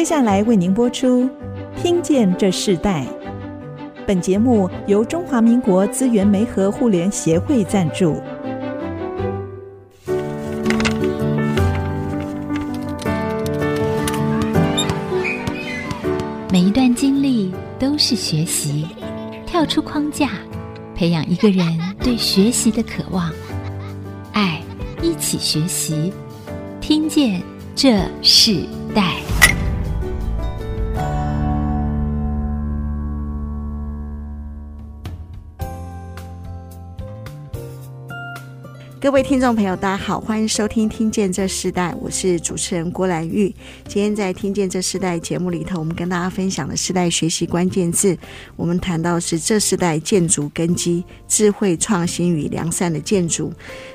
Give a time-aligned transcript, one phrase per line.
[0.00, 1.24] 接下来为您播出
[1.76, 3.04] 《听见这世代》。
[4.06, 8.18] 本节目由中华民国资源媒和互联协会赞助。
[16.50, 18.86] 每一段经历都是学习，
[19.44, 20.30] 跳出框架，
[20.94, 23.30] 培养一个人对学习的渴望。
[24.32, 24.62] 爱，
[25.02, 26.10] 一起学习，
[26.80, 27.42] 听见
[27.76, 28.64] 这世
[28.94, 29.16] 代。
[39.00, 43.46] 各位听众朋友，大家好，欢迎收听《听见这世代》，我是主持人郭兰玉。
[43.88, 48.14] 今天在《听见这世代》节目里头，我们跟大家分享的时代学习关键字，
[48.56, 53.50] 我们谈到是这世代建筑根基、智慧创新与良善的建筑。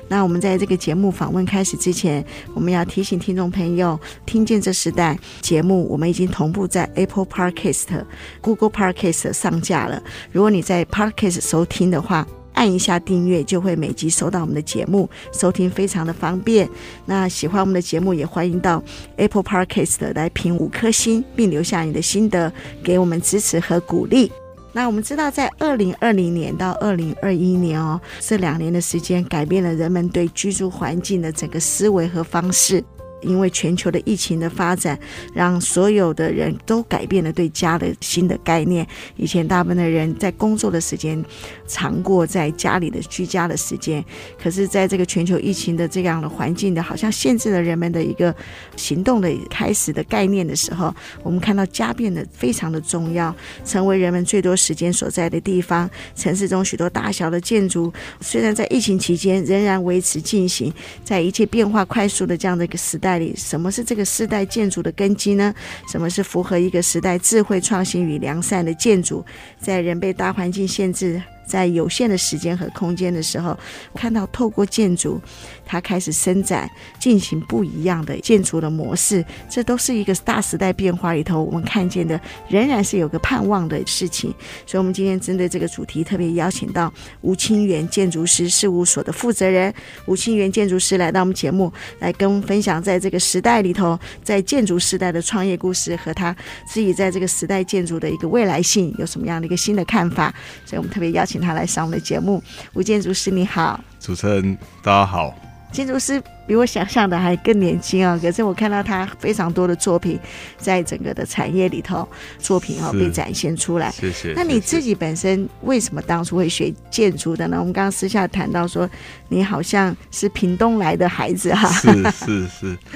[0.08, 3.96] 那我们在这个节目访问开始之前，我们要提醒听众朋友，
[4.26, 8.04] 《听见这世代》节目我们已经同步在 Apple Podcast、
[8.40, 10.02] Google Podcast 上架了。
[10.32, 12.26] 如果你在 Podcast 收听的话，
[12.56, 16.68] 按一下订阅，就会每集收到我们的节目，收听非常的方便。
[17.04, 18.82] 那喜欢我们的节目，也欢迎到
[19.16, 22.50] Apple Podcast 来评五颗星，并留下你的心得，
[22.82, 24.32] 给我们支持和鼓励。
[24.72, 32.82] 那我们知道，在二零二零年到二零二一年哦，这两年的时间，改变了人们对居住环境的整个思维和方式。
[33.26, 34.98] 因为全球的疫情的发展，
[35.34, 38.86] 让所有的人都改变了对家的新的概念。
[39.16, 41.22] 以前大部分的人在工作的时间
[41.66, 44.04] 长过在家里的居家的时间，
[44.40, 48.32] 可是在这个全球疫情的这样的环境的，好像限制了人们的一个
[48.76, 55.90] 行动的开始的概念的时候，我们看到家变得非常的重要，成为人们最多时间所在的地方。
[56.14, 60.72] 城市中许多大小的建筑，虽然在疫情期间仍然维持进行，
[61.04, 63.15] 在一切变化快速的这样的一个时代。
[63.36, 65.54] 什么是这个世代建筑的根基呢？
[65.90, 69.24] 什么是符合一个时代智慧创新与良善的建筑？
[69.58, 71.22] 在人被大环境限制。
[71.46, 73.56] 在有限的时间和空间的时候，
[73.94, 75.20] 看到透过建筑，
[75.64, 76.68] 它开始伸展，
[76.98, 84.34] 进行不一样的建筑的模式，这都是一个大时代变化里头，我们看见的仍然是有个盼望的事情。
[84.66, 89.72] 所以，我们今天针对这个主题，特别邀请到吴清源建筑师事务所的负责人
[90.06, 96.34] 吴清源建筑师来到我们节目，来跟我们分享在这个时代里头，在建筑时代的创业故事和他
[96.66, 100.34] 自己在这个时代建筑的一个未来性有什么样的一个新的看法。
[100.64, 101.35] 所以我们特别邀请。
[101.36, 102.42] 请他来上我们的节目，
[102.72, 105.34] 吴建筑师你好，主持人大家好。
[105.70, 110.18] 建筑师比我想象的还更年轻啊，可是我看到他非常多的作品，
[110.56, 112.08] 在整个的产业里头，
[112.38, 113.90] 作品啊被展现出来。
[113.90, 114.32] 谢谢。
[114.34, 117.58] 那你自己本身为什么当初会学建筑的呢？
[117.58, 118.88] 我们刚刚私下谈到说，
[119.28, 121.68] 你好像是屏东来的孩子哈。
[121.68, 122.78] 是是是。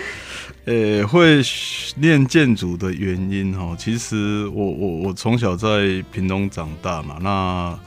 [0.66, 1.40] 呃、欸，会
[1.96, 7.78] 练建筑的原因哈，其实我我我从小在屏东长大嘛，那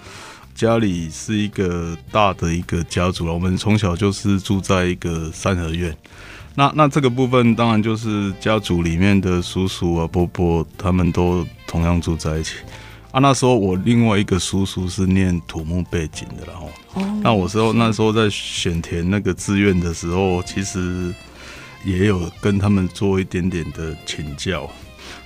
[0.55, 5.95] 家里是一个大的一个家族了，我们从小就是住在一个三合院。
[6.55, 12.55] 那那这个部分当然就是家族里面的叔叔啊、伯伯他们都同样住在一起
[13.11, 13.19] 啊。
[13.19, 16.69] 那时候我另外一个叔叔是念土木背景的，然后，
[17.21, 21.13] 那我时候那时候在选填那个志愿的时候，其实。
[21.85, 24.69] 也有跟他们做一点点的请教，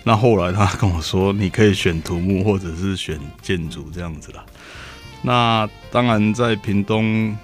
[0.04, 4.44] 那后来他跟我说，你可以选土木或者是选建筑这样子啦。
[5.28, 7.36] 那当然在屏东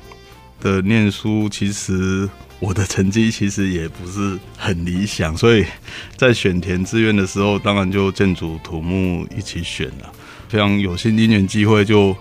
[0.61, 2.29] 的念书，其实
[2.61, 5.65] 我的成绩其实也不是很理想，所以
[6.15, 10.09] 在选填志愿的时候，当然就建筑土木一起选了。
[10.47, 12.15] 非常有幸因缘机会就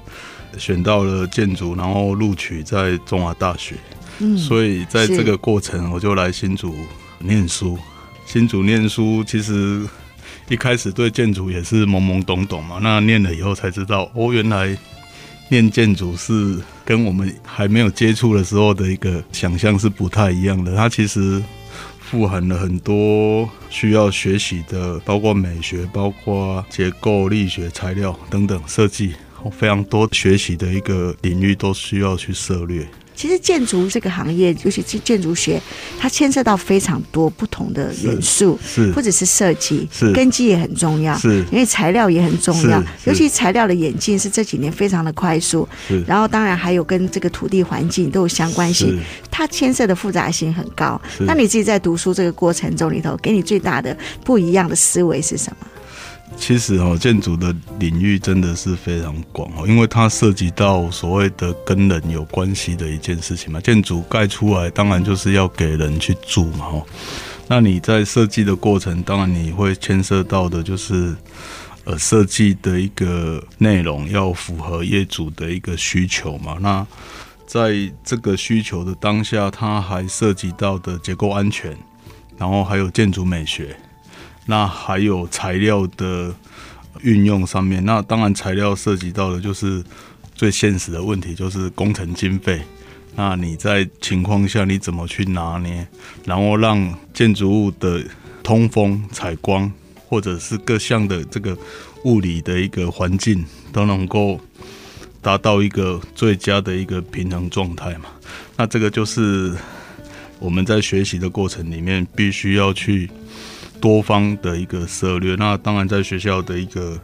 [0.58, 3.76] 选到了建筑，然后录取在中华大学。
[4.18, 6.74] 嗯，所以在这个过程，我就来新竹
[7.20, 7.78] 念书。
[8.26, 9.86] 新竹念书，其实
[10.48, 12.80] 一开始对建筑也是懵懵懂懂嘛。
[12.82, 14.76] 那念了以后才知道，哦，原来
[15.52, 20.74] 念建筑是跟我们还没有接触的时候的一个想象是不太一样的。
[20.74, 21.42] 它其实
[22.00, 29.12] 富含了很多需要学习的，包括美学、包括结构、力学、材料等等设计，
[29.50, 32.88] 非常多学习的一个领域都需要去涉猎。
[33.14, 35.60] 其实建筑这个行业，尤其是建筑学，
[35.98, 38.58] 它牵涉到非常多不同的元素，
[38.94, 46.02] 或者是设计，是根基也很重要，是，因为材料也很重要，尤其材料的演进是这几年非常的快速，是。
[46.06, 49.00] 然后当然还有跟这个土地环境都有相关性，
[49.30, 51.00] 它牵涉的复杂性很高。
[51.20, 55.66] 那你自己在读书这个过程中里头，给你最大的不一样的思维是什么？
[56.36, 63.60] 其实哦，建筑的领域真的是非常广哦，因为它涉及到所谓的跟人有关系的一件事情嘛。
[63.60, 66.66] 建筑盖出来，当然就是要给人去住嘛。
[66.66, 66.86] 哦，
[67.46, 71.14] 那你在设计的过程，当然你会牵涉到的就是，
[71.84, 76.56] 呃，设计的一个内容要符合业主的一个需求嘛。
[76.60, 76.86] 那
[77.46, 81.76] 在这个需求的当下，它还涉及到的结构安全，
[82.36, 83.76] 然后还有建筑美学，
[84.46, 86.34] 那还有材料的
[87.02, 87.84] 运用上面。
[87.84, 89.82] 那当然材料涉及到的就是
[90.34, 92.60] 最现实的问题，就是工程经费。
[93.14, 95.86] 那你在情况下你怎么去拿捏，
[96.24, 98.02] 然后让建筑物的
[98.42, 99.70] 通风、采光，
[100.08, 101.56] 或者是各项的这个
[102.04, 104.40] 物理的一个环境都能够
[105.20, 108.06] 达到一个最佳的一个平衡状态嘛？
[108.56, 109.54] 那这个就是
[110.38, 113.10] 我们在学习的过程里面必须要去
[113.82, 115.34] 多方的一个策略。
[115.34, 116.98] 那当然在学校的一个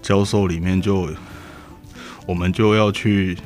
[0.00, 1.10] 教授里面，就
[2.26, 3.36] 我们就要去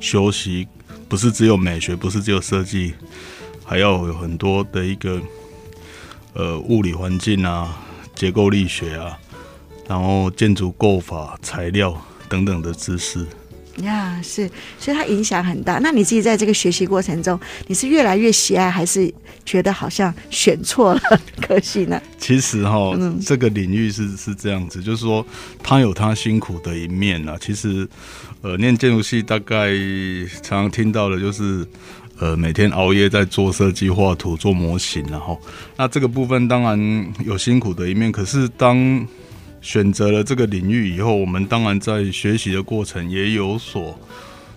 [0.00, 0.68] 学习。
[1.06, 2.94] 不是只有美学，不是只有设计，
[3.64, 5.20] 还要有很多的一个
[6.32, 7.78] 呃物理环境啊、
[8.16, 9.16] 结构力学啊，
[9.86, 11.96] 然后建筑构法、材料
[12.28, 13.24] 等等的知识。
[13.82, 14.48] 呀，是，
[14.78, 15.78] 所以它影响很大。
[15.82, 19.12] 那你自己在这个学习过程中，你是越来越喜爱，还是
[19.44, 21.00] 觉得好像选错了，
[21.40, 22.00] 可惜呢？
[22.18, 25.26] 其实哈，嗯、这个领域是是这样子，就是说，
[25.62, 27.36] 它有它辛苦的一面啊。
[27.40, 27.88] 其实。
[28.42, 29.70] 呃，念建筑系大概
[30.42, 31.66] 常常听到的就是，
[32.18, 35.40] 呃，每天熬夜在做设计、画图、做模型，然后，
[35.78, 38.12] 那这个部分当然有辛苦的一面。
[38.12, 38.76] 可是当
[39.64, 43.98] 选择了这个领域以后，我们当然在学习的过程也有所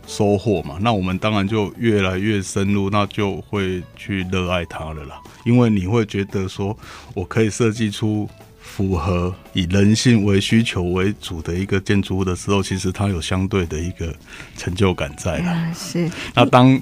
[0.05, 0.77] 收获嘛。
[0.81, 5.19] 那我们当然就越来越深入，那就会去热爱它了啦。
[5.45, 6.77] 因为你会觉得说，
[7.15, 8.29] 我可以设计出。
[8.59, 14.13] 符合以人性为需求为主的一个建筑物的时候，其实它有相对的一个
[14.55, 15.73] 成就感在了。
[15.73, 16.07] 是。
[16.35, 16.79] 那当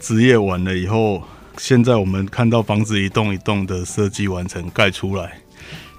[0.00, 1.22] 职业完了以后，
[1.58, 5.38] 现在我们看到房子一栋一栋的设计完成盖出来，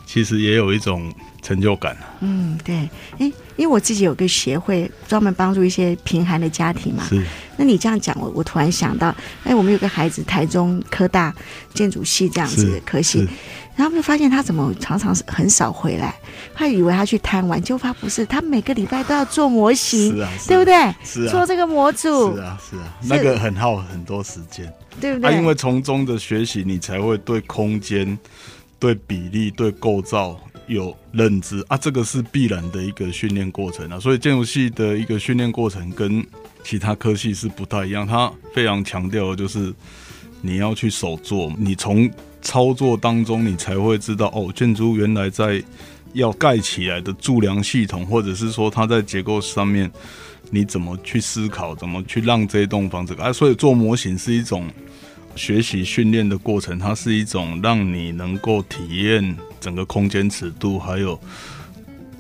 [0.07, 1.95] 其实也有一种成就感。
[2.21, 2.75] 嗯，对。
[3.19, 7.03] 哎，因为我自己有个协会，专门帮助一些贫寒的家庭嘛。
[7.09, 7.21] 是。
[7.57, 9.13] 那你这样讲，我我突然想到，
[9.43, 11.35] 哎，我们有个孩子，台中科大
[11.73, 13.27] 建筑系这样子的科系。
[13.75, 16.15] 然后就发现他怎么常常很少回来，
[16.55, 20.95] 他以为他去贪玩，就发不是，他每个礼拜都要做模型，是啊，是啊对不对？
[21.03, 25.29] 是啊，做这个模组，是啊，是啊，那个很耗很多时间，对不对？
[25.29, 28.17] 啊，因为从中的学习，你才会对空间、
[28.79, 33.99] 对比例、对构造有认知啊，这个是必然的一个训练过程啊。
[33.99, 36.25] 所以建筑系的一个训练过程跟
[36.63, 39.73] 其他科系是不太一样，它非常强调的就是
[40.41, 42.09] 你要去手做，你从。
[42.39, 45.61] 操作当中，你才会知道哦，建筑原来在
[46.13, 49.91] 要盖起来的柱梁系统，或者是说它在结构上面，
[50.49, 53.33] 你怎么去思考，怎么去让这栋房子啊？
[53.33, 54.69] 所以做模型是一种
[55.37, 61.17] 学习训练的过程，它是一种让你能够体验整个空间尺度，还有。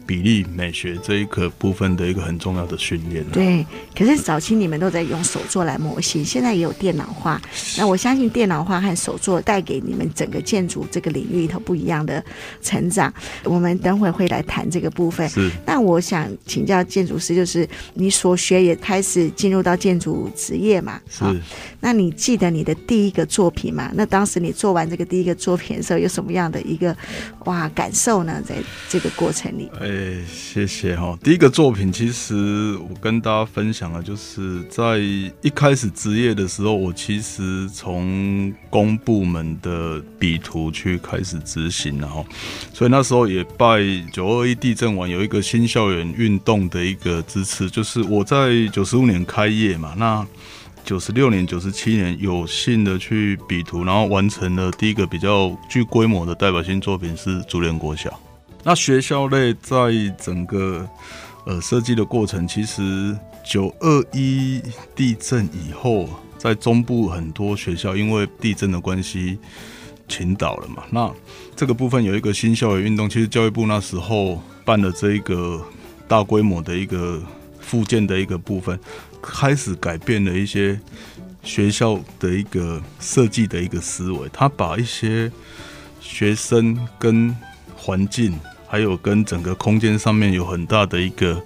[0.07, 3.23] 比例美学这一个部分的一个很重要的训练。
[3.25, 7.39] 对，可是早期你们都在用手做来模型，现在也有电脑化。
[7.77, 12.23] 那我相信电脑化和手做带给你们整个建筑这个领域里头不一样的
[12.61, 13.13] 成长。
[13.43, 15.27] 我们等会会来谈这个部分。
[15.27, 15.51] 是。
[15.65, 21.01] 那我想请教建筑师，就是你所学也开始进入到建筑职业嘛？
[21.09, 21.25] 是。
[21.81, 23.91] 那你记得你的第一个作品吗？
[23.93, 26.95] 那当时你做完这个第一个作品的时候，有什么样的一个
[27.45, 28.41] 哇感受呢？
[28.45, 28.55] 在
[28.87, 29.69] 这个过程里？
[29.81, 29.87] 哎，
[30.27, 31.17] 谢谢哈。
[31.23, 42.25] 第一个作品，其实我跟大家分享的，就是在一开始职业的时候，我其实从公部门的笔图去开始执行，然后，
[42.73, 43.79] 所以那时候也拜
[44.11, 50.25] 九二一地震完有一个新校园运动的一个支持，就是我在九十五年开业嘛，那
[50.83, 58.17] 九十六年、九十七年有幸的去笔图，然后完成了第一个比较具规模的代表性作品是竹联国小。
[58.67, 59.79] 那学校类在
[60.21, 60.85] 整个
[61.45, 64.61] 呃设计的过程，其实九二一
[64.93, 69.39] 地震以后，在中部很多学校因为地震的关系
[70.09, 70.83] 倾倒了嘛。
[70.89, 71.09] 那
[71.55, 75.65] 这个部分有一个新校园运动，其实教育部那时候办了这一个
[76.05, 77.23] 大规模的一个
[77.61, 78.77] 复建的一个部分，
[79.21, 80.77] 开始改变了一些
[81.41, 85.31] 学校的一个设计的一个思维，他把一些
[86.01, 87.33] 学生跟
[87.77, 88.37] 环境。
[88.67, 91.41] 还有跟整个空间上面有很大的一个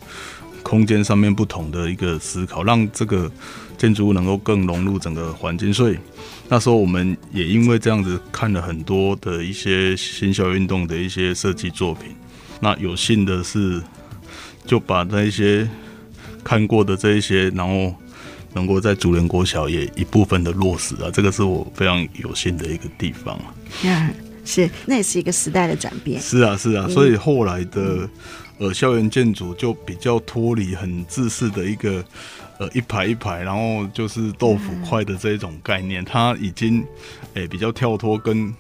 [0.64, 3.32] 空间上面不同的一个思考，让这个
[3.78, 5.74] 建筑物能够更融入整个环境。
[5.74, 5.98] 所以
[6.50, 12.16] 那时候我们也因为这样子看了很多的一些新校运动的一些设计作品。
[12.60, 13.82] 那有幸的是
[14.66, 15.68] 就把那些
[16.44, 17.96] 看过的这一些，然后
[18.54, 23.54] 能够在竹联国小也一部分的落实啊，这个是我非常有幸的一个地方啊。
[24.52, 26.20] 是，那也是一个时代的转变。
[26.20, 28.10] 是啊，是啊，所以后来的
[28.58, 32.04] 呃校园建筑就比较脱离很自私的一个
[32.58, 36.82] 呃一排一排，然后就是豆腐块的这种概念，它已经
[37.36, 38.54] 诶、欸、比较跳脱跟。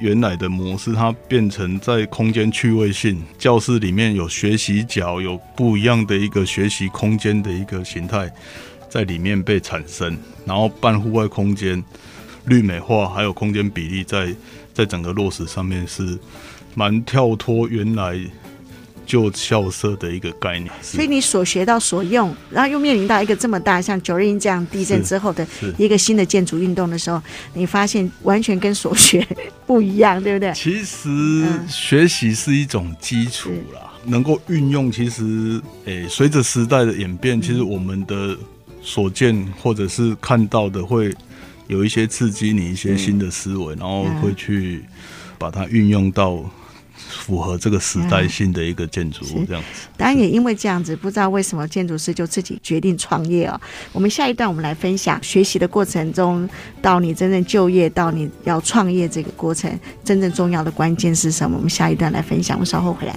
[0.00, 8.28] 原来的模式，它变成在空间趣味性，教室里面有学习角，有不一样的一个学习空间的一个形态
[8.90, 11.80] 在里面被产生，然后半户外空间、
[12.46, 14.34] 绿美化还有空间比例在
[14.74, 16.18] 在整个落实上面是
[16.74, 18.20] 蛮跳脱原来。
[19.06, 27.20] 旧校舍的一个概念，所以你所学到所用，然后又面临到一个这么大，像九二一这样地震之后的一个新的建筑运动的时候，
[27.52, 29.22] 你发现完全跟所学
[29.66, 30.50] 不一样，对不对？
[30.54, 38.34] 其实学习是一种基础啦，能够运用，其实诶，随着时代的演变，其实我们的
[38.80, 41.14] 所见或者是看到的，会
[41.66, 44.84] 有一些刺激你一些新的思维，然后会去
[45.38, 46.44] 把它运用到。
[46.96, 49.88] 符合这个时代性的一个建筑物，这样子。
[49.96, 53.60] 当然也因为这样子，不知道为什么建筑师就自己决定创业哦。
[53.92, 56.48] 我们下一段我们来分享学习的过程中，
[56.80, 61.56] 到你真正就业，到你要创业这个过程，真正重要的关键是什么？
[61.56, 62.56] 我们下一段来分享。
[62.56, 63.16] 我们稍后回来。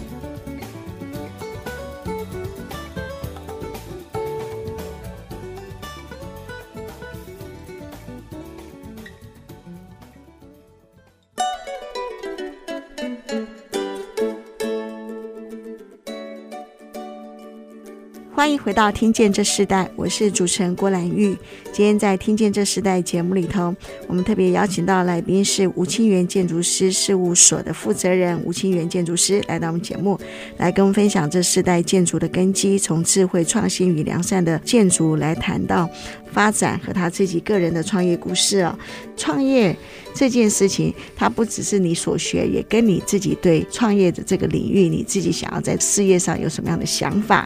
[18.47, 21.37] 欢迎回到《听见这世代》，我是主持人郭兰玉。
[21.73, 23.75] 今天在《听见这世代》节目里头，
[24.07, 30.17] 我们特别邀请到来宾是吴清源建筑师事务所的负责人吴清源建筑师来到我们节目，
[30.55, 35.89] 来跟我们分享这世代建筑的根基，从智慧创新与良善的建筑来谈到
[36.31, 38.73] 发展和他自己个人的创业故事哦。
[39.17, 39.75] 创业
[40.13, 47.45] 这件事情，它不只是你所学，也跟你自己对创业的这个领域，你自己想要在事业上有什么样的想法？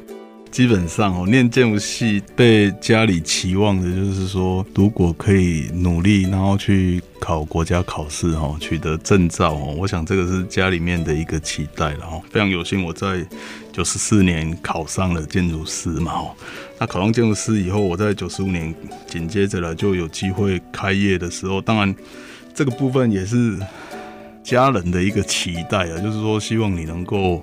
[0.51, 12.22] 基本上哦，念建筑系被家里期望的就是说，如果可以努力，然后去考国家考试哦，取得证照哦，我想这个是家里面的一个期待了哦。
[12.29, 13.25] 非常有幸我在
[13.72, 16.31] 九十四年考上了建筑师嘛哦，
[16.77, 18.75] 那考上建筑师以后，我在九十五年
[19.08, 21.96] 紧接着了就有机会开业的时候，当然
[22.53, 23.58] 这个部分也是
[24.43, 27.41] 家人的一个期待啊，就是说希望你能够。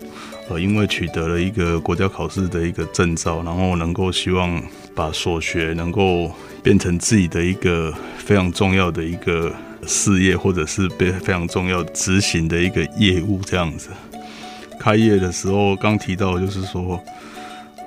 [0.49, 4.63] 呃，因为取得了一个国家考试的一个证照，然后能够希望
[4.95, 9.53] 把所学能够变成自己的一个非常重要的一个
[9.87, 13.91] 事业，或者是被非常重要执行的一个业务这样子。
[14.81, 16.99] 开业的时候刚提到，就是说，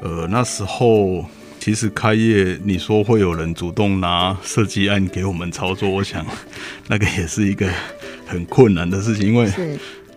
[0.03, 1.25] 呃，那时候
[1.59, 6.23] 其实开业，你说会有人主动拿设计案给我们操作，我想
[6.87, 7.67] 那个也是一个
[8.27, 9.49] 很困难的事情，因为。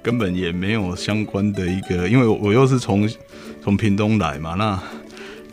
[0.05, 3.09] 根本也没有相关的一个，因为我又是从
[3.63, 4.79] 从屏东来嘛，那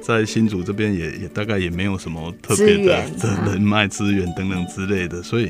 [0.02, 5.50] 在新竹这边也也大概也没有什么特别的的人脉资源等等之类的，所以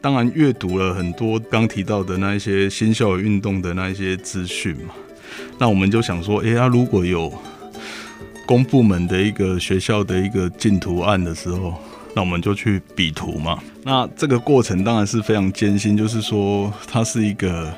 [0.00, 4.92] 当然阅读了很多刚提到的那一些新校园运动的那一些资讯嘛，
[5.56, 7.32] 那我们就想说，哎呀，如果有
[8.46, 11.80] 公部门的一个学校的一个进图案的时候。
[12.16, 13.62] 那我们就去比图嘛。
[13.82, 17.70] 那这个过程当然是非常艰辛，就是说它是一个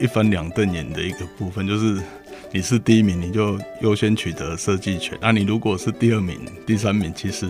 [0.00, 2.02] 一翻两瞪眼的一个部分，就是
[2.50, 5.16] 你是第一名，你就优先取得设计权。
[5.22, 7.46] 那你如果是第二名、第三名，其实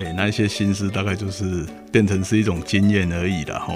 [0.00, 3.74] 诶，那一些心思大概就是变成是一种经验而已了哈。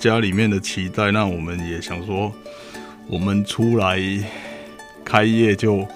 [0.00, 2.32] 家里面的期待，那我们也想说，
[3.06, 4.00] 我们出来
[5.04, 5.86] 开业就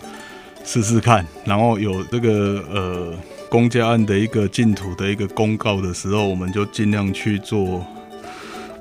[0.62, 3.14] 试试看，然后有这个呃。
[3.52, 7.86] 公家案的一个净土的一个公告的时候，我们就尽量去做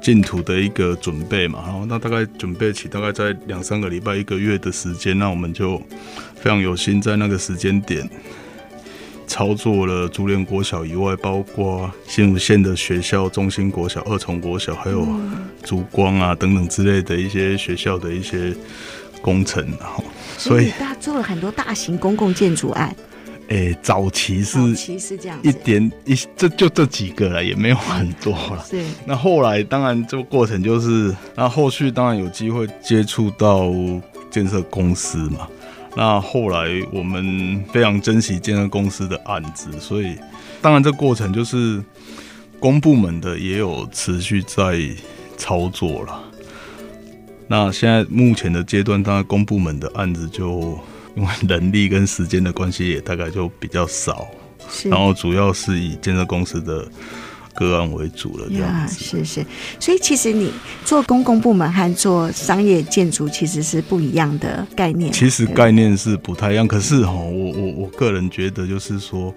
[0.01, 1.59] 净土的一个准备嘛。
[1.65, 5.77] 然后那大概准备起大概在两三个礼拜、一个月的时间，那我们就
[6.35, 8.09] 非常有心在那个时间点
[9.27, 15.05] 操作了竹联国小以外，包括新竹县的学校中兴国小、二重国小，还有
[15.65, 18.55] 竹光啊等等之类的一些学校的一些
[19.21, 19.61] 工程。
[19.77, 20.01] 然后，
[20.37, 22.95] 所以大家做了很多大型公共建筑案。
[23.51, 28.65] 诶、欸，早期是这样一点一，这就这几个了，也没有很多了。
[28.65, 28.81] 是。
[29.05, 33.69] 那后来当然这个过程就是，那后续当然有机会接触到
[34.29, 35.49] 建设公司嘛。
[35.97, 40.15] 那后来我们非常珍惜建设公司的案子，所以
[40.61, 41.83] 当然这过程就是
[42.57, 44.79] 公部门的也有持续在
[45.35, 46.23] 操作了。
[47.49, 50.79] 那现在目前的阶段，当然公部门的案子就。
[51.15, 54.27] 因为人力跟时间的关系，也大概就比较少。
[54.85, 56.87] 然后主要是以建设公司的
[57.53, 59.03] 个案为主了，这样子。
[59.03, 59.45] 是是，
[59.79, 60.51] 所以其实你
[60.85, 65.11] 做公共部门和做商业建筑其实是不一样的概念。
[65.11, 69.33] 其实概念是不太一样，可是哈，我我我个人觉得就是说。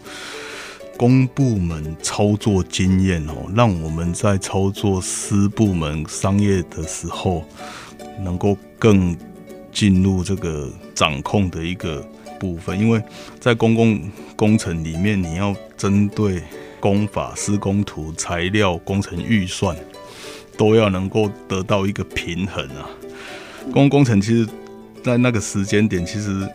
[0.97, 7.45] 公部门操作经验哦，让我们在操作私部门商业的时候，
[8.23, 9.17] 能够更
[9.75, 12.01] 进入这个掌控的一个
[12.41, 12.79] 部分。
[12.79, 13.03] 因为
[13.39, 14.01] 在公共
[14.35, 16.41] 工程里面，你要针对
[16.81, 19.77] 工法、施工图、材料、工程预算，
[20.57, 22.89] 都要能够得到一个平衡啊。
[23.65, 24.49] 公共工程其实，
[25.03, 26.49] 在那个时间点，其实。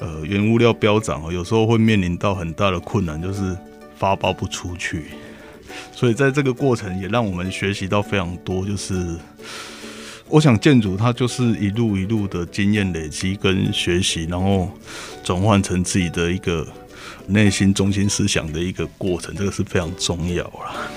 [0.00, 3.56] 呃，原物料飙涨哦，有时候会面临到很大的困难，就是
[3.96, 5.04] 发包不出去。
[5.92, 8.66] 所以在这个过程也让我们学习到非常多。
[8.66, 9.16] 就是
[10.28, 14.70] 我想建筑它就是一路一路的经验累积跟学习，然后
[15.22, 16.66] 转换成自己的一个
[17.26, 20.88] 内心中心思想的一个过程，这个是非常重要啦。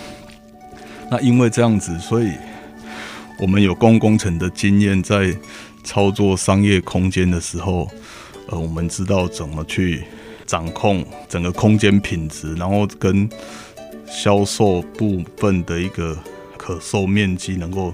[1.12, 2.32] 那因为这样子，所以
[3.40, 5.36] 我们有公工程的经验，在
[5.84, 7.90] 操作商业空间的时候。
[8.50, 10.06] 呃，我们知道怎么去
[10.46, 13.30] 掌控整个空间品质，然后跟
[14.08, 16.18] 销售部分的一个
[16.56, 17.94] 可售面积能够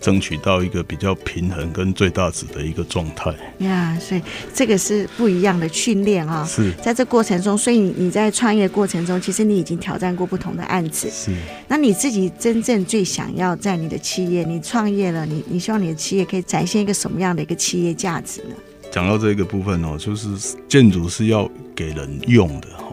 [0.00, 3.32] 争取到一个比较平衡跟最大值的一个状态。
[3.58, 4.22] 呀，所以
[4.54, 6.44] 这个是不一样的训练啊。
[6.44, 11.10] 是，在这过程中，所以你你在创业过程中，其实你已经挑战过不同的案子。
[11.10, 11.30] 是。
[11.68, 18.54] 那你自己真正最想要在你的企业，你创业了，你你希望你的企业可以展现一个什么样的一个企业价值呢？
[18.90, 22.86] 讲到这个部分哦，就是建筑是要给人用的哈，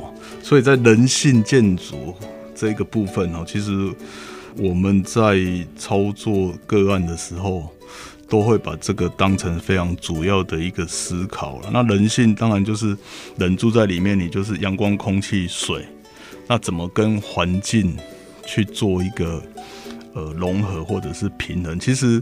[0.44, 2.14] 所以在人性建筑
[2.54, 3.92] 这个部分哦，其实
[4.58, 5.38] 我们在
[5.78, 7.70] 操作个案的时候，
[8.28, 11.70] 都会把这个当成非常主要的一个思考了。
[11.72, 12.98] 那人性当然就是
[13.38, 15.86] 人住在里面，你就是阳光、空气、水，
[16.48, 17.96] 那怎么跟环境
[18.46, 19.42] 去做一个
[20.14, 21.80] 呃融合或者是平衡？
[21.80, 22.22] 其实。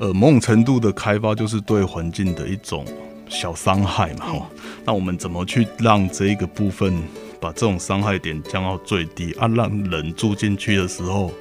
[0.00, 2.86] 呃，某种程度的开发就是对环境的一种
[3.28, 4.50] 小伤害嘛，哈。
[4.84, 7.02] 那我们怎么去让这一个部分
[7.40, 9.48] 把这种伤害点降到最低啊？
[9.48, 11.32] 让人住进去的时候，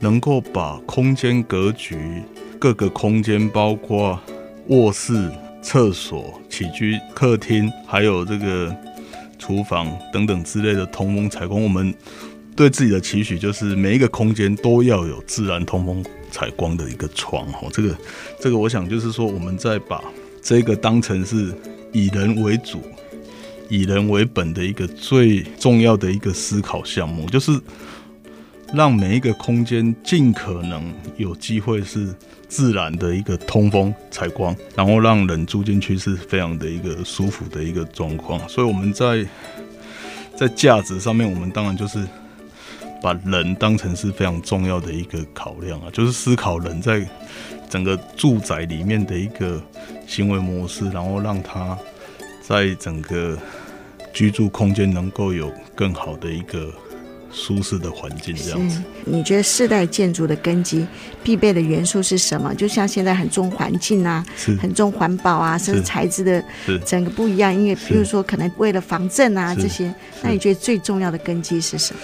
[0.00, 2.22] 能够把空间格局、
[2.58, 4.18] 各个空间，包括
[4.68, 5.30] 卧室、
[5.62, 8.74] 厕所、起居、客厅，还有这个
[9.38, 11.94] 厨房等等之类的通风采光，我们
[12.56, 16.04] 对自己的期许就是每一个空间都要有自然通风。
[16.30, 17.96] 采光的一个窗哦，这个
[18.38, 20.04] 这个，我想就是说，我们在把
[20.42, 21.54] 这个当成是
[21.90, 22.82] 以人为主、
[23.70, 27.58] 以人为本的一个最重要的一个思考项目，就是
[28.74, 32.14] 让每一个空间尽可能有机会是
[32.48, 38.48] 自然的一个通风采光，然后让人住进去是非常的一个舒服的一个状况。
[38.48, 39.26] 所以我们在
[40.36, 42.06] 在价值上面，我们当然就是。
[43.00, 47.08] 把人当成是非常重要的一个考量啊，就是思考人在
[47.70, 49.62] 整个住宅里面的一个
[50.04, 51.78] 行为模式，然后让他
[52.42, 53.38] 在整个
[54.12, 56.74] 居住空间能够有更好的一个
[57.30, 58.34] 舒适的环境。
[58.36, 60.86] 这样子，你觉得世代建筑的根基
[61.22, 62.54] 必备的元素是什么？
[62.54, 66.44] 就像现在很重环境啊，是很重环保啊，甚至材质的
[66.84, 67.54] 整个不一样。
[67.54, 72.00] 因为比如说可能为了防震啊这些，那你觉得最重要的根基是什么？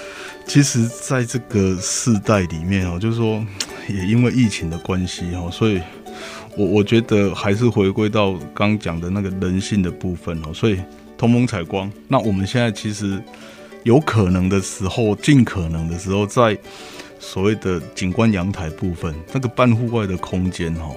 [0.46, 3.42] 其实，在这个世代里面哦，就是说，
[3.88, 5.80] 也因为疫情的关系哦，所以
[6.54, 10.52] 我我觉得还是回归到刚讲的那个人性的部分哦。
[10.52, 10.78] 所以
[11.16, 13.18] 通风采光，那我们现在其实
[13.84, 16.58] 有可能的时候，尽可能的时候，在
[17.18, 20.96] 所谓的景观阳台部分，那个半户外的空间哦，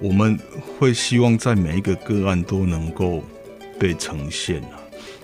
[0.00, 0.38] 我们
[0.78, 3.22] 会希望在每一个个案都能够
[3.78, 4.78] 被呈现啊。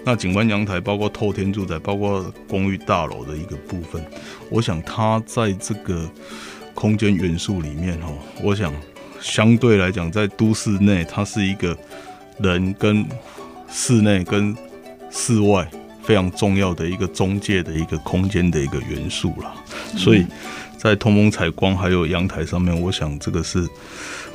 [0.05, 4.05] 那景观阳台包括透天住宅，包括公寓大楼的一个部分，
[4.51, 6.11] 我想它在这个
[6.75, 8.75] 空间元素里面哦，我想
[9.21, 11.77] 相对来讲，在都市内，它是一个
[12.39, 13.07] 人跟
[13.71, 14.55] 室内跟
[15.11, 15.67] 室外
[16.05, 19.55] 非常重要的一个中介的一个空间的一个元素啦。
[19.97, 20.25] 所以
[20.79, 23.67] 在通风采光还有阳台上面，我想这个是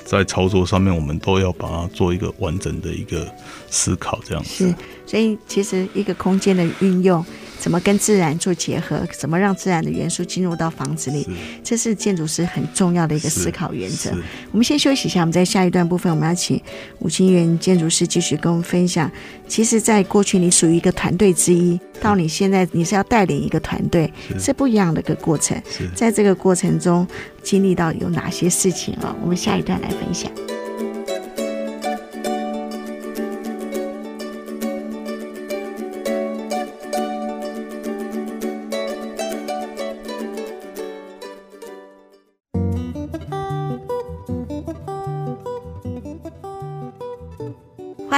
[0.04, 3.32] 在操作上面，我们都要把它做一个完整的一个
[3.70, 4.74] 思考，这样子。
[5.06, 7.24] 所以，其实一个空间的运用，
[7.60, 11.28] 怎么跟自然做结合，怎么让自然的元素进入到房子里，
[11.64, 14.10] 这是建筑师很重要的一个思考原则。
[14.52, 16.60] 我们先休息一下，我们在下一段部分，我们要请
[17.00, 19.12] 吴清源建筑师继续跟我们分享。
[19.48, 25.62] 其实，在过去你属于一个团队之一，到你现在你是要带领一个团队，是不一样的一个过程。
[25.94, 27.06] 在这个过程中，
[27.44, 29.16] 经历到有哪些事情啊？
[29.22, 30.32] 我们下一段来分享。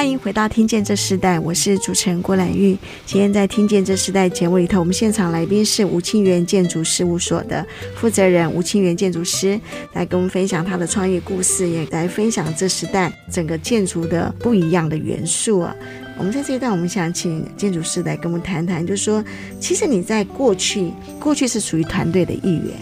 [0.01, 2.75] 欢迎回到《听见这时代》，我是主持人郭兰玉。
[3.05, 7.63] 今天在《听见这时代》节目里头，我们现场来宾是吴清源建筑事务所的
[7.95, 9.61] 负责人吴清源建筑师，
[9.93, 15.75] 来跟我们分享他的创业故事，也来分享这时代整个建筑的不一样的元素啊。
[16.17, 19.23] 我们在这一段，我们想请建筑师来跟我们谈谈，就是说，
[19.59, 22.73] 其实你在过去，过去是属于团队的一员，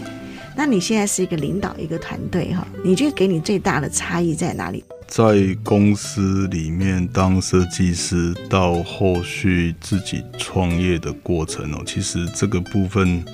[0.56, 4.82] 那你现在是一个领导一个团队哈，你觉得给你最大的差异在哪里？
[5.10, 13.24] 在公司里面当设计师，到后续自己创业的过程哦，其实这个部分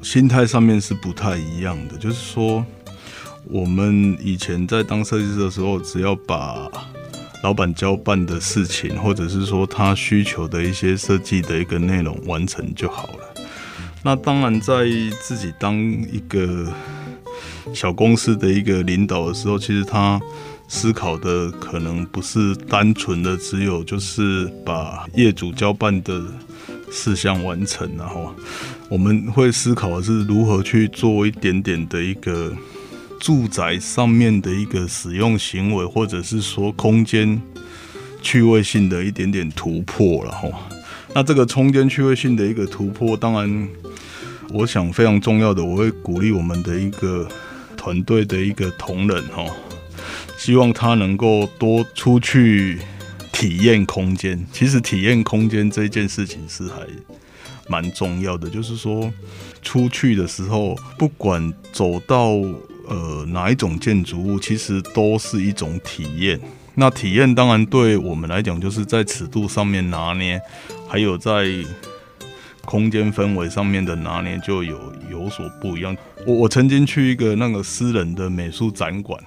[0.00, 1.98] 心态上面是不太一样的。
[1.98, 2.64] 就是说，
[3.46, 6.70] 我们以前在当设计师的时候，只要把
[7.42, 13.34] 老板交办的事情，或者是说他需求的一些设计的一个内容完成就好了。
[14.04, 14.84] 那当然，在
[15.20, 16.72] 自己当一个
[17.74, 20.20] 小公司的一个领导的时候，其实他。
[20.74, 26.24] 思考的可能不是单纯的只有就是把业主交办的
[26.90, 28.34] 事项完成，然后
[28.88, 32.50] 我们会思考的是如何去做一点点的一个
[33.20, 37.40] 住宅上面的一个使用行为，或者是说空间
[38.22, 40.50] 趣味性的一点点突破，然后
[41.14, 43.68] 那这个空间趣味性的一个突破，当然
[44.48, 47.28] 我想非常重要的，我会鼓励我们的一个
[47.76, 49.44] 团队的一个同仁，哈。
[50.42, 52.80] 希望他能够多出去
[53.30, 54.44] 体验空间。
[54.52, 56.84] 其实体验空间这件事情是还
[57.68, 58.50] 蛮重要的。
[58.50, 59.08] 就是说，
[59.62, 62.30] 出去的时候，不管走到
[62.88, 66.40] 呃哪一种建筑物，其实都是一种体验。
[66.74, 70.40] 那体验当然对我们来讲，就是在尺度上面拿捏，
[70.88, 71.46] 还有在
[72.62, 75.96] 空间氛围上面的拿捏，就有有所不一样。
[76.26, 79.22] 我我曾经去一个那个私人的美术展馆。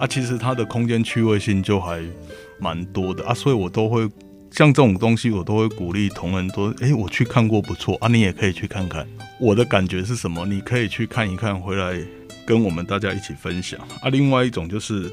[0.00, 2.02] 啊，其实它的空间趣味性就还
[2.58, 4.08] 蛮多的啊，所以我都会
[4.50, 9.06] 像这种东西，我都会鼓励同仁说：“哎，我去看过不错啊，你也可以去看看。
[9.38, 10.46] 我的感觉是什么？
[10.46, 12.02] 你可以去看一看，回来
[12.46, 15.12] 跟我们大家一起分享啊。”另外一种就是，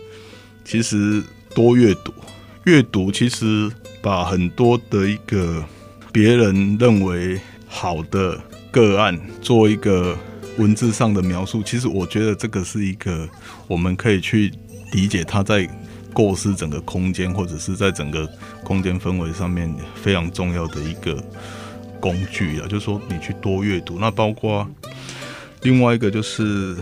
[0.63, 1.21] 其实
[1.53, 2.13] 多阅读，
[2.63, 3.69] 阅读其实
[4.01, 5.61] 把很多的一个
[6.13, 10.17] 别人认为好的个案做一个
[10.57, 13.27] 文字上的描述，其实我觉得这个是一个
[13.67, 14.49] 我们可以去。
[14.91, 15.67] 理解他在
[16.13, 18.27] 构思整个空间，或者是在整个
[18.63, 21.23] 空间氛围上面非常重要的一个
[21.99, 23.99] 工具啊，就是说你去多阅读。
[23.99, 24.67] 那包括
[25.61, 26.75] 另外一个就是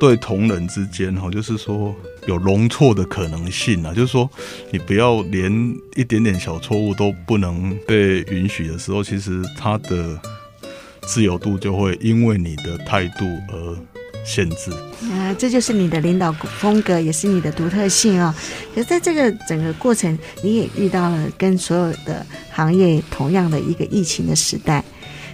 [0.00, 1.94] 对同仁之间哈，就是说
[2.26, 4.28] 有容错的可能性啊，就是说
[4.70, 5.52] 你不要连
[5.96, 10.18] 一点点小错误都不能被允许的时候，其实他的
[11.02, 13.76] 自由度就会因为你的态度而
[14.24, 14.70] 限制
[15.10, 18.32] 啊，这就是你的领导风格，也是你的独特性哦。
[18.74, 24.84] 可是在这个整个过程，你也遇到了跟所有的行业同样的一个疫情的时代。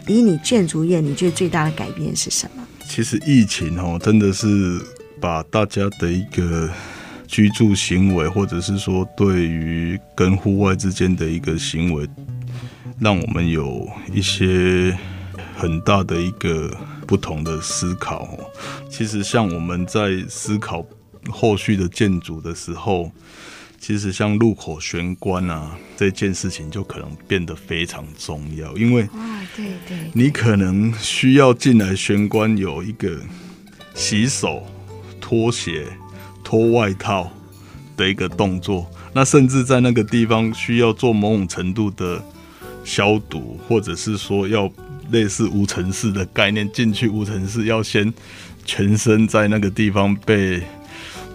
[0.06, 2.66] 以你建筑业，你觉得最大的改变是什么？
[2.88, 4.80] 其实疫情哦，真的是
[5.20, 6.70] 把大家的一个
[7.26, 12.08] 居住行为，或者是说对于跟户外之间的一个行为，
[12.98, 14.96] 让我们有一些
[15.54, 16.74] 很大的一个。
[17.08, 18.38] 不同的思考，
[18.90, 20.84] 其实像我们在思考
[21.30, 23.10] 后续的建筑的时候，
[23.80, 33.18] 其实像入口玄关啊这件事情就可能变得非常重要，因为啊，对对，你可能需要进来玄关有一个
[33.94, 34.66] 洗手、
[35.18, 35.86] 脱鞋、
[36.44, 37.30] 脱外套
[37.96, 42.22] 的一个动作，那甚至在那个地方需要做某种程度的
[42.84, 44.70] 消毒，或者是说要。
[45.10, 48.12] 类似无尘室的概念，进去无尘室要先
[48.64, 50.62] 全身在那个地方被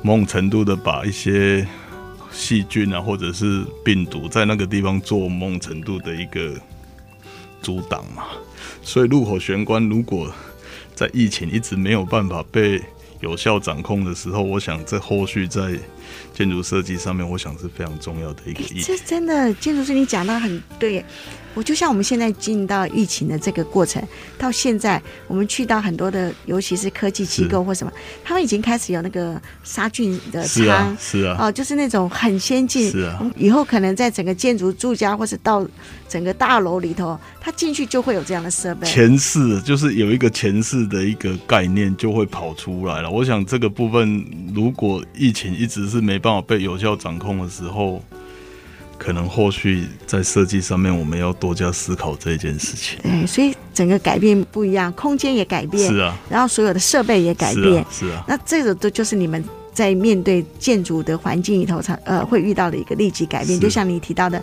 [0.01, 1.67] 某种程度的把一些
[2.31, 6.53] 细菌啊，或者是病毒在那个地方做某种程度的一个
[7.61, 8.25] 阻挡嘛。
[8.81, 10.33] 所以入口玄关如果
[10.93, 12.81] 在疫情一直没有办法被
[13.21, 15.79] 有效掌控的时候，我想这后续在
[16.33, 18.81] 建筑设计上面，我想是非常重要的一个议题。
[18.81, 21.03] 这真的建筑师，你讲到很对。
[21.53, 24.01] 我就像我们现在进到疫情的这个过程，
[24.37, 35.67] 到现在我们去到很多的，尤其是科技机构或什么，他们已经开始有那个杀菌的仓，是啊，是啊，哦，就是那种很先进，是啊，以后可能在整个建筑住家或是到
[36.09, 38.87] 整个大楼里头，他进去就会有这样的设备。
[38.87, 43.09] 前世就是有一个前世的一个概念就会跑出来了。
[43.09, 48.03] 我想这个部分，如果疫情一直是没办法被有效掌控的时候。
[49.03, 52.97] 可能后续在设计上面，我们要多加思考这件事情。
[53.03, 58.23] 对，所以整个改变不一样，空间也改变，是啊，然后所有的设备也改变，是啊，是啊。
[58.27, 63.59] 那这个都就是你们在面对建筑的环境里头，才呃会遇到的一个立即改变。
[63.59, 64.41] 就像你提到的。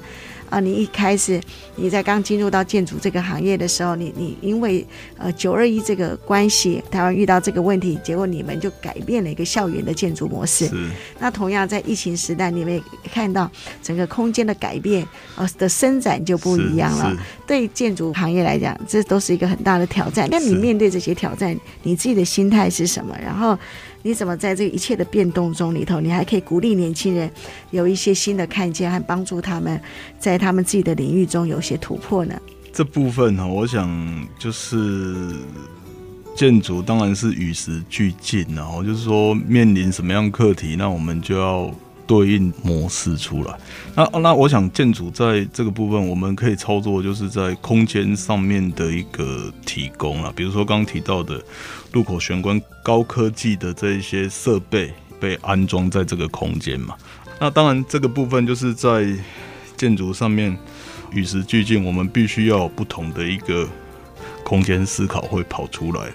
[0.50, 1.40] 啊，你一开始
[1.76, 4.84] 你在刚进入到建筑这个行业的时候，你你因为
[5.16, 10.66] 呃九二一这个关系，台湾遇到这个问题，结果你们就改变了一个校园的建筑模式。
[10.66, 10.74] 是。
[11.20, 12.82] 那同样在疫情时代，你们也
[13.12, 13.50] 看到
[13.82, 17.16] 整个空间的改变，呃的伸展就不一样了。
[17.46, 20.28] 对建筑行业来讲，这都是一个很大的挑战。
[20.30, 23.16] 那你面对这些挑战，你自己的心态是什么？
[23.22, 23.56] 然后。
[24.02, 27.30] 你怎么在这一切的变动中里头，你还可以鼓励年轻人
[27.70, 29.80] 有一些新的看见，和帮助他们
[30.18, 32.34] 在他们自己的领域中有些突破呢？
[32.72, 35.34] 这部分呢，我想就是
[36.34, 41.70] 建筑当然是与时俱进，然后就是说面临什么样课题，那我们就要。
[42.10, 43.56] 对应模式出来，
[43.94, 51.40] 那那我想建筑在这个部分，我们可以操作，就是在空间上面的一个提供啊，比如说刚刚提到的
[51.92, 56.96] 入口玄关高科技的这一些设备被安装在这个空间嘛。
[57.38, 59.06] 那当然这个部分就是在
[59.76, 60.58] 建筑上面
[61.12, 63.68] 与时俱进，我们必须要有不同的一个
[64.42, 66.08] 空间思考会跑出来。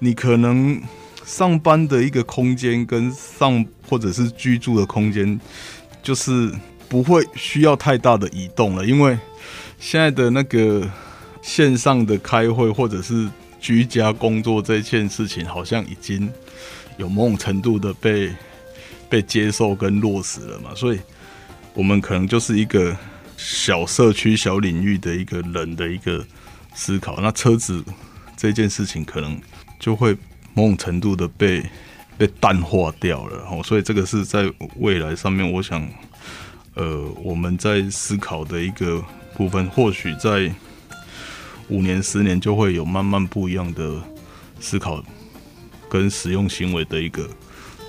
[0.00, 0.78] 你可能。
[1.24, 5.40] 上班的一个空间跟上或者是居住的空间，
[6.02, 6.52] 就是
[6.88, 9.18] 不会需要太大的移动了，因为
[9.78, 10.88] 现在的那个
[11.42, 13.28] 线上的开会或者是
[13.60, 16.30] 居家工作这件事情，好像已经
[16.96, 18.32] 有某种程度的被
[19.08, 21.00] 被接受跟落实了嘛，所以
[21.74, 22.96] 我们可能就是一个
[23.36, 26.24] 小社区、小领域的一个人的一个
[26.74, 27.82] 思考，那车子
[28.36, 29.40] 这件事情可能
[29.80, 30.16] 就会。
[30.54, 31.62] 某种程度的被
[32.18, 35.88] 被淡化掉了，哦，所以这个是在未来上面，我想，
[36.74, 39.00] 呃，我们在思考的一个
[39.36, 40.52] 部分，或许在
[41.68, 44.02] 五年、十年就会有慢慢不一样的
[44.58, 45.00] 思考
[45.88, 47.30] 跟使用行为的一个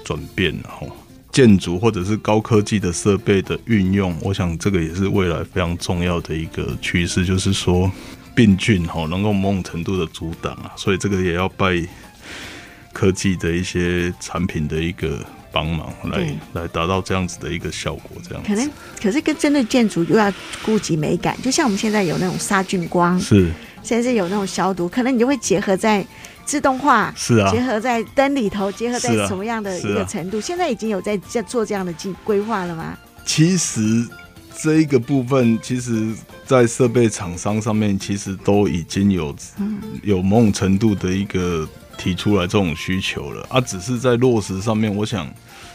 [0.05, 0.95] 转变，然后
[1.31, 7.91] 建筑或者是高科技的设备的运用，我想这个也是未来非常重要的一个趋势，就是说
[8.35, 11.83] 病菌哈能够某种程度的阻挡啊，所以这个也要拜。
[12.91, 18.43] 科技的一些产品的一个帮忙来，来来达到这样子的一个效果，这样。
[18.43, 18.69] 可能
[19.02, 20.32] 可是跟针对建筑又要
[20.63, 26.06] 顾及美感，就像我们现在有那种杀菌光，是，现在是有那种消毒，可能你就会结合在
[26.45, 30.38] 自动化，是啊，结合在灯里头，结合在什么样的一个程度？
[30.38, 32.97] 啊啊、现在已经有在在做这样的计规划了吗？
[33.25, 34.08] 其实
[34.58, 36.13] 这一个部分，其实
[36.45, 39.36] 在设备厂商上面，其实都已经有
[40.04, 41.67] 有某种程度的一个。
[41.99, 45.31] 提出来这种需求了啊，只是在落实上面，我想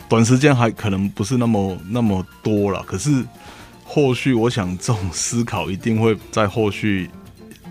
[0.09, 2.83] 短时间还可能不是那么那么多了。
[2.85, 3.25] 可是
[3.85, 7.11] 后续，我想这种思考一定会在后续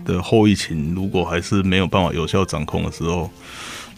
[0.04, 3.28] 的后疫情，如果还是没有办法有效掌控的时候。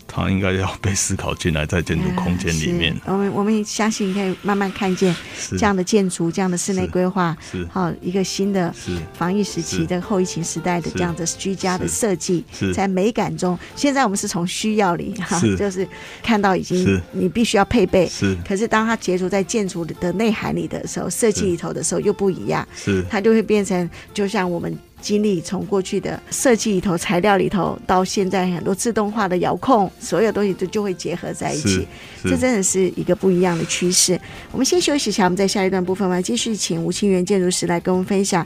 [0.06, 2.96] 它应该要被思考进来，在建筑空间里面。
[3.04, 5.14] 我们我们相信可以慢慢看见
[5.50, 8.72] 这样的建筑，这样的室内规划，是好一个新的
[9.12, 13.58] 防疫时期的后疫情时代的这样的居家的设计，在美感中。
[13.74, 15.86] 现在我们是从需要里哈，就是
[16.22, 18.08] 看到已经你必须要配备。
[18.08, 22.66] 是，可是当它结合在建筑的内涵里的时候，设计里头的时候又不一样。
[22.74, 24.78] 是，它就会变成就像我们。
[25.00, 31.86] 经历从过去的设计里头、材料里头，到现在很多自动化的遥控，所有东西都就会结合在一起。
[32.24, 34.18] 这真的是一个不一样的趋势。
[34.50, 38.44] 我们先休息一下，我们在下一段部分，我们继续请吴清源建筑师来跟我们分享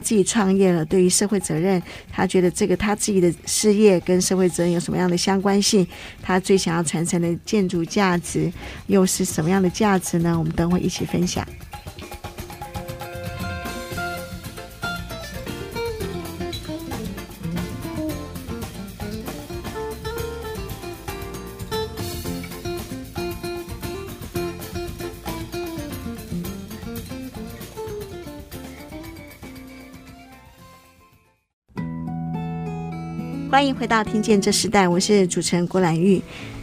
[0.00, 5.86] 自己创业了，对于社会责任，他觉得这个他自己的事业跟社会责任有什么样的相关性？
[6.20, 8.52] 他最想要传承的建筑价值
[8.86, 10.38] 又是什么样的价值呢？
[10.38, 11.46] 我们等会一起分享。
[33.62, 36.20] 欢迎回到《听见这时代》，我是主持人郭兰玉。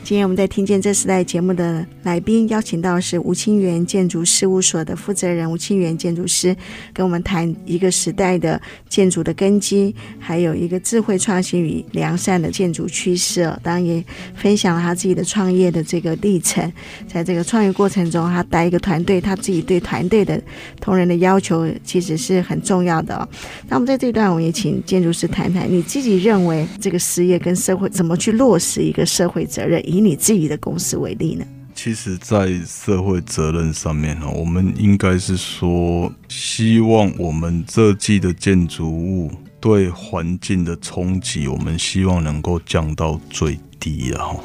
[0.09, 6.55] 今天我们在听见这时代节目的来宾邀请到是吴清源建筑事务所的负责人吴清源建筑师，
[6.91, 13.43] 跟我们谈一个时代的建筑的根基，还有一个智慧创新与良善的建筑趋势。
[13.61, 16.73] 当然也分享了他自己的创业的这个历程，
[17.07, 20.41] 在这个创业过程中，他带一个团队，他自己对团队的
[20.81, 23.29] 同仁的要求其实是很重要的。
[23.67, 29.79] 那我们在这段，我们也请建筑师谈谈你自己认为这个事业跟社会怎么去落实一个社会责任。
[29.99, 31.45] 以你自己的公司为例呢？
[31.75, 44.43] 其实，在社会责任上面呢，我们应该是说，希望我们设计的建筑物对环境的冲击，我们希望能够降到最低然后。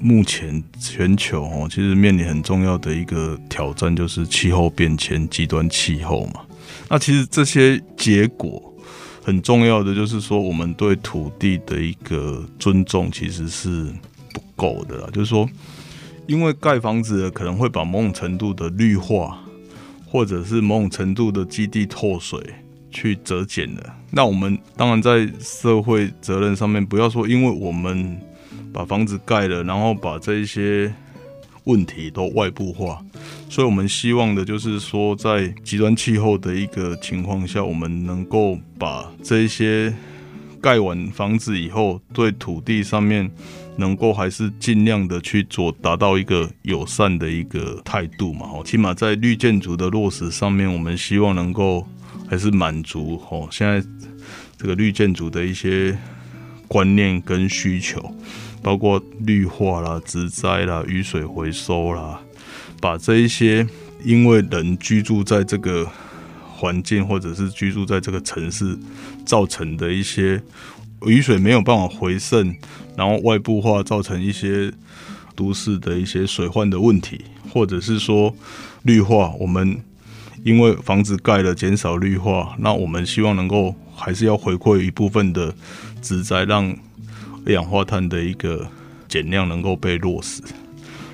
[0.00, 6.42] 目前全球哦，其实面临很重要的一个挑战，就是气候变迁、极端气候嘛。
[6.88, 8.62] 那其实这些结果
[9.24, 13.92] 很重要的，就是说我们对土地的一个尊重，其实是
[14.58, 15.08] 够的啦。
[15.14, 15.48] 就是说，
[16.26, 19.38] 因为盖房子可能会把某种程度的绿化，
[20.04, 22.38] 或者是某种程度的基地透水
[22.90, 23.96] 去折减了。
[24.10, 28.20] 那我们当然在社会责任上面，不要说因为我们。
[28.70, 30.94] 把房子盖了，然后把这一些
[31.64, 33.02] 问题都外部化，
[33.48, 39.92] 所以我们希望的就是说，在极端气候的一个情况下，我们能够把这些
[40.60, 43.28] 盖完房子以后，对土地上面
[43.78, 48.46] 能够还是尽量的去做，达到一个友善的一个态度嘛。
[48.52, 51.86] 哦，起码在绿建筑的落实上面，我们希望能够
[52.28, 53.82] 还是满足哦，现在
[54.58, 55.96] 这个绿建筑的一些
[56.66, 58.14] 观念跟需求。
[58.60, 62.20] 包括绿化啦、植栽啦、雨水回收啦，
[62.80, 63.64] 把这一些
[64.02, 65.88] 因为人居住在这个
[66.56, 68.76] 环境或者是居住在这个城市
[69.24, 70.42] 造成的一些
[71.06, 72.54] 雨水没有办法回渗，
[72.98, 74.72] 然后外部化造成一些
[75.36, 78.34] 都市的一些水患的问题，或者是说
[78.82, 79.80] 绿化，我们
[80.42, 85.54] 因为房子盖了减少绿化，那我们希望能够还是要回馈一部分的
[86.02, 86.76] 植栽，让
[87.46, 88.68] 二氧化碳的一个
[89.06, 90.42] 减量能够被落实。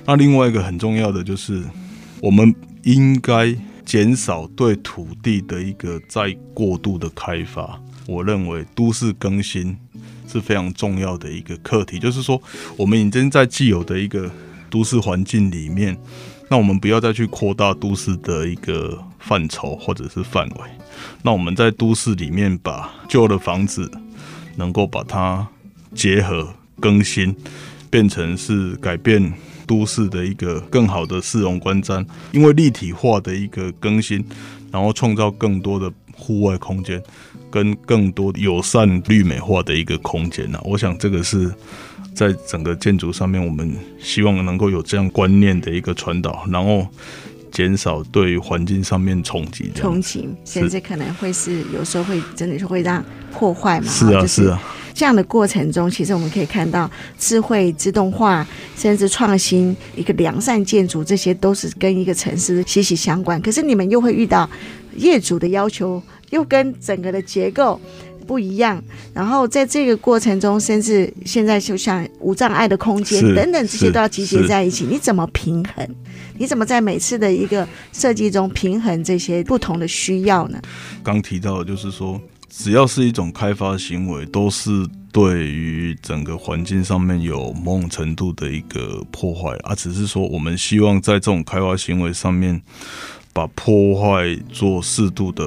[0.07, 1.63] 那另外一个很重要的就是，
[2.19, 7.79] 我们应该减少对土地的一个再过度的开发。
[8.07, 9.77] 我认为都市更新
[10.35, 12.41] 是非常重要的一个课题，就是说，
[12.77, 14.29] 我们已经在既有的一个
[14.69, 15.97] 都市环境里面，
[16.49, 20.69] 那我们不要再去扩大都市的一个范畴或者是范围。
[21.23, 23.89] 那我们在都市里面把旧的房子
[24.55, 25.47] 能够把它。
[25.93, 27.33] 结合更新，
[27.89, 29.31] 变成是改变
[29.65, 32.05] 都市的一个更好的市容观瞻。
[32.33, 34.21] 因为立体化的一个更新，
[34.73, 37.01] 然后创造更多的户外空间，
[37.55, 40.59] 跟更多友善绿美化的一个空间呢。
[40.65, 41.49] 我想这个是
[42.13, 46.85] 在整个建筑上面，我们希望能够有这样观念的一个传导，然后
[47.53, 49.71] 减少对环境上面冲击。
[49.73, 53.87] 冲击，甚至可能会是有时候会真的是会让破坏嘛。
[53.87, 54.61] 是啊，是啊。
[54.93, 58.45] 这样的过程中，其实我们可以看到智慧、自动化，
[58.77, 63.41] 甚至创新，一个良善建筑，这些都是跟一个城市息息相关。
[63.41, 64.49] 可是你们又会遇到
[64.95, 66.01] 业主的要求，
[66.35, 67.79] 又跟整个的结构
[68.27, 68.83] 不一样。
[69.13, 74.85] 然后在这个过程中，甚至现在就像无障碍的空间等等，这些都要集结在一起。
[74.85, 75.87] 你怎么平衡？
[76.37, 80.61] 你怎么在每次的一个设计中平衡这些不同的需要呢？
[81.01, 82.21] 刚提到的就是说。
[82.57, 84.69] 只要是一种开发行为，都是
[85.11, 92.61] 对于整个环境上面有某种程度的一个破坏，而只是说我们希望在这种开发行为上面，
[93.33, 95.43] 把破坏做适度的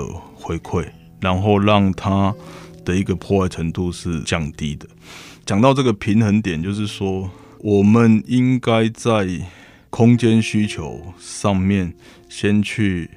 [0.48, 0.88] 回馈，
[1.20, 2.34] 然后让它
[2.82, 4.88] 的一个破坏程度是降低的。
[5.44, 9.28] 讲到这个平衡点，就是说我们应该在
[9.90, 11.92] 空间需求上面
[12.30, 13.10] 先去。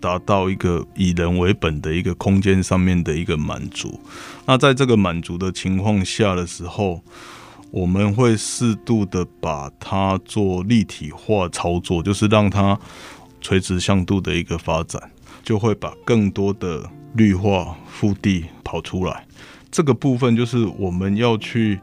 [0.00, 4.00] 达到一个以人为本的一个空间上面的一个满足。
[4.44, 7.00] 那在这个满足的情况下的时候，
[7.70, 12.76] 我们会适度的把它做立体化操作，就是让它
[13.40, 15.00] 垂直向度的一个发展，
[15.42, 19.26] 就会把更多的绿化腹地跑出来。
[19.70, 21.78] 这个部分就是我们要去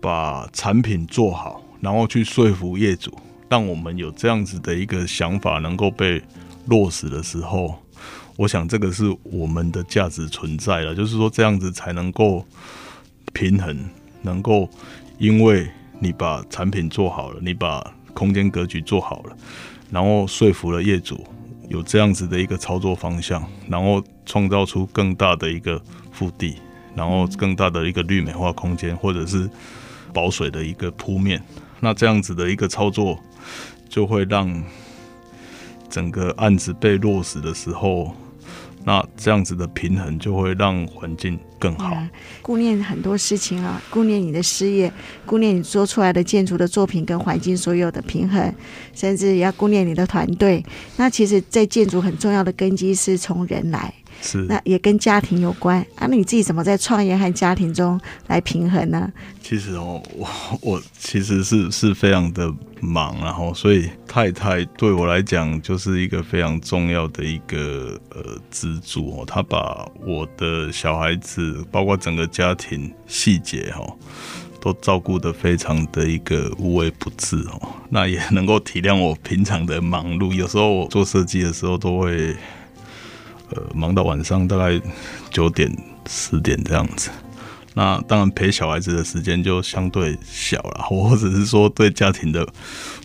[0.00, 3.12] 把产品做好，然后去说服业主，
[3.48, 6.22] 让我们有这样子的一个想法能够被。
[6.66, 7.74] 落实的时候，
[8.36, 12.42] 我想这个是我们的价值存在了，就是说这样子才能够
[13.34, 13.78] 平衡，
[14.22, 14.66] 能够
[15.18, 19.36] 因为你把产品做好了，你把空间格局做好了，
[19.90, 21.22] 然后说服了业主
[21.68, 25.80] 有这样子的一个操作方向，然后创造出更大的一个
[26.12, 26.56] 腹地，
[26.94, 29.48] 然后更大的一个绿美化空间，或者是
[30.12, 31.42] 保水的一个铺面，
[31.80, 33.18] 那这样子的一个操作
[33.88, 34.62] 就会让。
[35.90, 38.12] 整个案子被落实的时候，
[38.84, 41.96] 那这样子的平衡就会让环境更好。
[42.42, 44.92] 顾念很多事情啊，顾念你的事业，
[45.24, 48.54] 顾念你做出来的建筑的作品跟环境所有的平衡，
[48.94, 50.62] 甚至也要顾念你的团队。
[50.96, 53.92] 那其实，在建筑很重要的根基是从人来。
[54.20, 56.06] 是，那也跟家庭有关啊。
[56.06, 59.12] 那你自己怎么在创业和家庭中来平衡呢？
[59.42, 60.28] 其实哦，我
[60.62, 69.24] 我其实是是非常的忙，然后所以太太对我来讲就是一个非常重要的一个呃支柱哦。
[69.26, 73.94] 她把我的小孩子，包括整个家庭细节哦，
[74.60, 77.60] 都照顾得非常的一个无微不至哦。
[77.90, 82.34] 那也能够体谅我平常的忙碌，有时候我做设计的时候都会
[83.54, 84.80] 呃忙到晚上大概
[85.30, 85.70] 九点
[86.08, 87.10] 十点这样子。
[87.74, 92.46] 那当然陪小孩子的时间就相对小了，或者是说对家庭的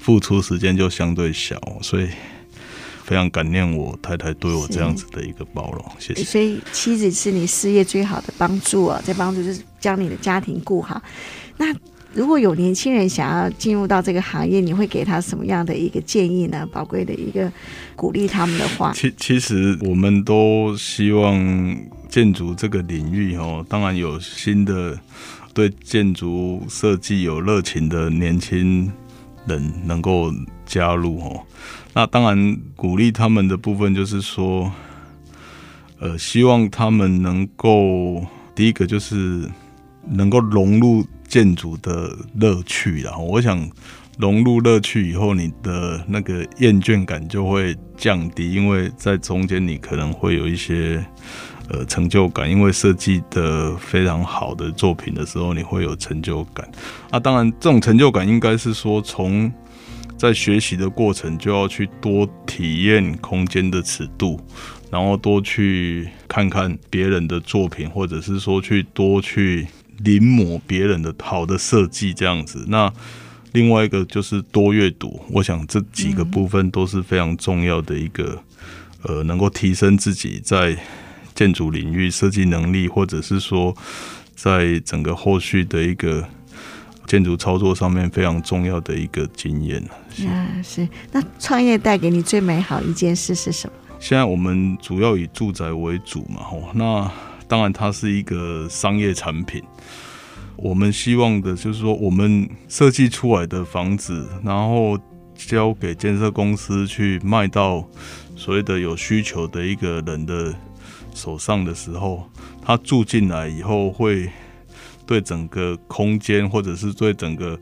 [0.02, 2.10] 付出时间就相对小，所以。
[3.02, 6.24] 非常感念我太太对我这样子的一个包容，谢谢。
[6.24, 11.02] 所以妻子是你事业最好的帮助啊，在帮助就是将你的家庭顾好。
[11.58, 11.74] 那
[12.14, 16.68] 如果有年轻人想要进入到这个行业，你会给他什么样的一个建议呢？
[16.72, 17.52] 宝贵的一个
[17.96, 18.92] 鼓励他们的话。
[18.94, 21.78] 其其实我们都希望
[22.10, 25.00] 建筑这个领域哦，当然有新的
[25.54, 28.92] 对建筑设计有热情的年轻
[29.46, 30.34] 人能够
[30.66, 31.42] 加入哦。
[31.94, 34.72] 那当然，鼓励他们的部分就是说，
[36.00, 39.48] 呃，希望他们能够第一个就是
[40.08, 43.70] 能够融入建筑的乐趣，然后我想
[44.18, 51.02] 融入乐趣以后，你的那个厌倦感就会降低，因为在中间你可能会有一些
[51.70, 56.70] 呃成就感，因为设计的非常好的作品的时候，你会有成就感。
[57.12, 59.50] 啊，当然，这种成就感应该是说从。
[60.18, 64.38] 在学习的过程，就要去多体验空间的尺度，
[64.92, 69.66] 然后多去看看别人的作品，或者是说去多去
[70.04, 72.66] 临摹别人的好的设计这样子。
[72.68, 72.92] 那
[73.54, 78.44] 另外一个就是多阅读，我想这几个部分都是非常重要的一个，
[79.04, 80.78] 呃，能够提升自己在
[81.34, 83.76] 建筑领域设计能力，或者是说
[84.36, 86.28] 在整个后续的一个。
[87.08, 89.84] 建筑操作上面非常重要的一个经验
[90.28, 90.88] 啊，是。
[91.12, 93.74] 那创业带给你最美好一件事是什么？
[94.00, 96.70] 现在我们主要以住宅为主嘛，吼。
[96.76, 97.12] 那
[97.48, 99.64] 当然它是一个商业产品。
[100.62, 104.98] 我们希望的就是说，我们设计出来的房子，然后
[105.36, 107.88] 交给建设公司去卖到
[108.36, 110.54] 所谓的有需求的一个人的
[111.14, 112.30] 手上的时候，
[112.62, 114.30] 他住进来以后会。
[115.06, 117.60] 对整个空间，或者是对整个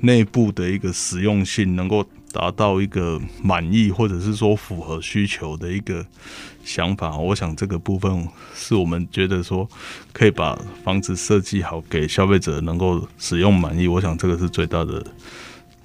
[0.00, 6.04] 内部的一个实用性，能够达到一个满意，或者是说符合需求的一个
[6.64, 9.68] 想法，我想这个部分是我们觉得说
[10.12, 13.86] 可以把房子设计好，给消费者能够使用满意。
[13.86, 15.04] 我想这个是最大的。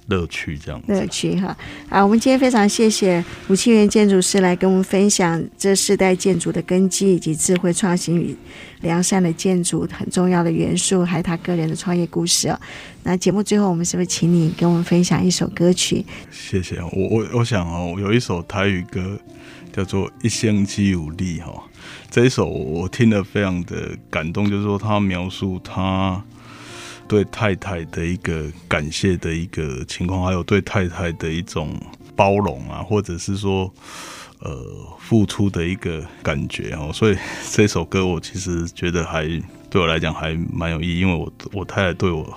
[0.08, 1.56] 乐趣这样子，乐趣哈
[1.88, 2.02] 啊！
[2.02, 8.34] 我们今天非常谢谢吴清源建筑师来跟我们分享这世代建筑的根基以及智慧创新与
[8.80, 12.58] 良善的建筑很重要的元素，还有他个人的创业故事哦。
[13.02, 16.04] 那节目最后，我们是不是请你跟我们分享一首歌曲？
[16.30, 19.20] 谢谢我我我想哦，有一首台语歌
[19.72, 21.62] 叫做《一生只有力》哈，
[22.10, 26.24] 这一首我听了非常的感动，就是说他描述他。
[27.08, 31.74] 对太太的一个感谢的一个情况，还有对太太的一种
[32.14, 33.72] 包容啊，或者是说，
[34.40, 34.52] 呃，
[35.00, 36.90] 付出的一个感觉哦。
[36.92, 37.16] 所以
[37.50, 39.26] 这首歌我其实觉得还
[39.70, 42.36] 对我来讲还蛮有意义，因为我我太太对我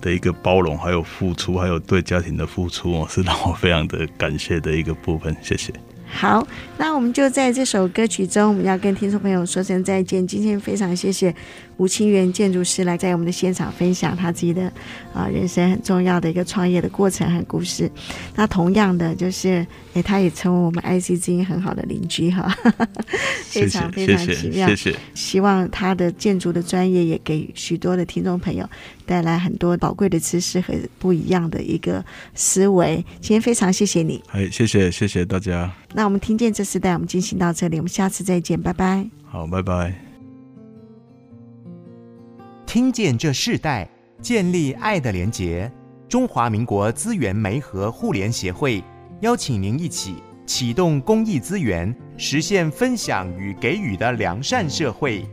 [0.00, 5.36] 的一个包容，还有付出，还有对家庭的付出哦，是让我非常的感谢的一个部分。
[5.42, 5.72] 谢谢。
[6.10, 6.46] 好，
[6.78, 10.26] 那我们就在这首歌曲中，我们要跟听众朋友说声再见。
[10.26, 11.32] 今天非常谢谢
[11.76, 14.72] 吴清源建筑师来在我们的现场分享他自己的
[15.12, 17.90] 啊人生很重要的一个创业的过程和故事。
[18.34, 22.52] 那同样的，就是诶，他也成为我们 IC 之音很好的邻居哈，
[23.44, 24.66] 非常非常奇妙。
[24.66, 24.98] 谢谢，谢谢。
[25.14, 28.68] 希望他的建筑的专业也给许多的听众朋友
[29.08, 32.04] 带来很多宝贵的知识和不一样的一个
[32.34, 32.96] 思维。
[33.22, 35.72] 今天非常谢谢你，哎，谢谢谢谢大家。
[35.94, 39.08] 那我们听见这世代，我们进行到这里，我们下次再见，拜拜。
[39.24, 39.94] 好，拜拜。
[42.66, 43.88] 听见这世代，
[44.20, 45.72] 建立爱的连结。
[46.06, 48.82] 中华民国资源媒和互联协会
[49.20, 55.26] 邀请您一起启动公益资源，实现分享与给予的良善社会。